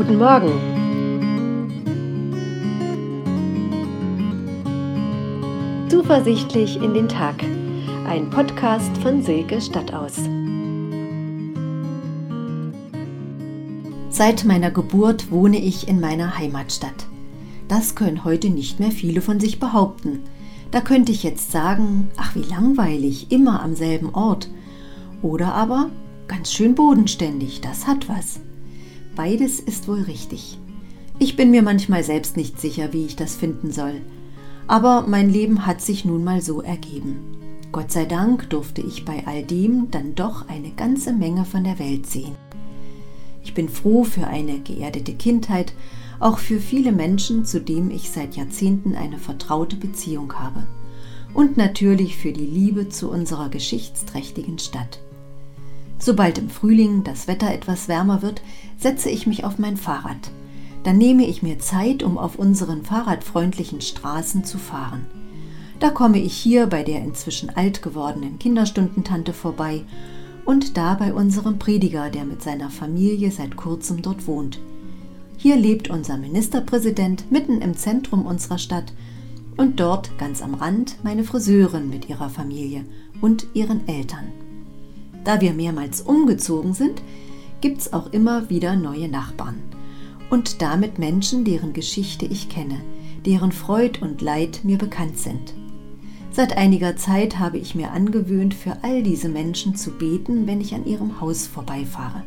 [0.00, 0.52] Guten Morgen.
[5.90, 7.44] Zuversichtlich in den Tag.
[8.06, 10.14] Ein Podcast von Silke Stadtaus.
[14.08, 17.06] Seit meiner Geburt wohne ich in meiner Heimatstadt.
[17.68, 20.20] Das können heute nicht mehr viele von sich behaupten.
[20.70, 24.48] Da könnte ich jetzt sagen, ach wie langweilig, immer am selben Ort.
[25.20, 25.90] Oder aber,
[26.26, 28.40] ganz schön bodenständig, das hat was.
[29.22, 30.58] Beides ist wohl richtig.
[31.18, 34.00] Ich bin mir manchmal selbst nicht sicher, wie ich das finden soll.
[34.66, 37.18] Aber mein Leben hat sich nun mal so ergeben.
[37.70, 41.78] Gott sei Dank durfte ich bei all dem dann doch eine ganze Menge von der
[41.78, 42.34] Welt sehen.
[43.44, 45.74] Ich bin froh für eine geerdete Kindheit,
[46.18, 50.66] auch für viele Menschen, zu denen ich seit Jahrzehnten eine vertraute Beziehung habe.
[51.34, 54.98] Und natürlich für die Liebe zu unserer geschichtsträchtigen Stadt.
[56.00, 58.40] Sobald im Frühling das Wetter etwas wärmer wird,
[58.78, 60.30] setze ich mich auf mein Fahrrad.
[60.82, 65.04] Dann nehme ich mir Zeit, um auf unseren fahrradfreundlichen Straßen zu fahren.
[65.78, 69.82] Da komme ich hier bei der inzwischen alt gewordenen Kinderstundentante vorbei
[70.46, 74.58] und da bei unserem Prediger, der mit seiner Familie seit kurzem dort wohnt.
[75.36, 78.92] Hier lebt unser Ministerpräsident mitten im Zentrum unserer Stadt
[79.58, 82.86] und dort ganz am Rand meine Friseurin mit ihrer Familie
[83.20, 84.32] und ihren Eltern.
[85.24, 87.02] Da wir mehrmals umgezogen sind,
[87.60, 89.60] gibt's auch immer wieder neue Nachbarn.
[90.30, 92.80] Und damit Menschen, deren Geschichte ich kenne,
[93.26, 95.54] deren Freud und Leid mir bekannt sind.
[96.32, 100.74] Seit einiger Zeit habe ich mir angewöhnt, für all diese Menschen zu beten, wenn ich
[100.74, 102.22] an ihrem Haus vorbeifahre.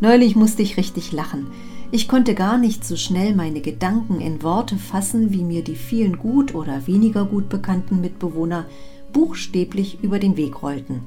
[0.00, 1.46] Neulich musste ich richtig lachen.
[1.90, 6.18] Ich konnte gar nicht so schnell meine Gedanken in Worte fassen, wie mir die vielen
[6.18, 8.66] gut oder weniger gut bekannten Mitbewohner
[9.12, 11.00] buchstäblich über den Weg rollten.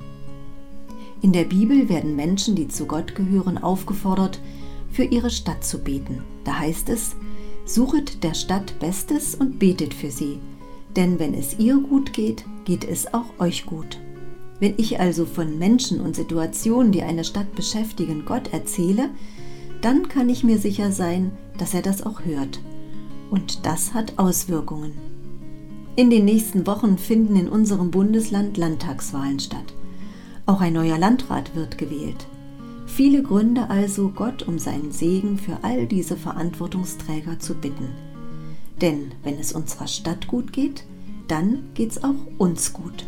[1.22, 4.40] In der Bibel werden Menschen, die zu Gott gehören, aufgefordert,
[4.90, 6.24] für ihre Stadt zu beten.
[6.46, 7.16] Da heißt es,
[7.66, 10.40] suchet der Stadt Bestes und betet für sie,
[10.96, 14.00] denn wenn es ihr gut geht, geht es auch euch gut.
[14.60, 19.10] Wenn ich also von Menschen und Situationen, die eine Stadt beschäftigen, Gott erzähle,
[19.82, 22.60] dann kann ich mir sicher sein, dass er das auch hört.
[23.30, 24.94] Und das hat Auswirkungen.
[25.96, 29.74] In den nächsten Wochen finden in unserem Bundesland Landtagswahlen statt.
[30.50, 32.26] Auch ein neuer Landrat wird gewählt.
[32.88, 37.90] Viele Gründe also, Gott um seinen Segen für all diese Verantwortungsträger zu bitten.
[38.82, 40.86] Denn wenn es unserer Stadt gut geht,
[41.28, 43.06] dann geht's auch uns gut.